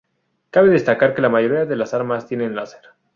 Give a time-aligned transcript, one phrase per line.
[0.49, 2.81] Cabe destacar que la mayoría de las armas tienen láser.